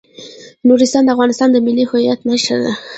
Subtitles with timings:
[0.67, 2.71] نورستان د افغانستان د ملي هویت نښه ده.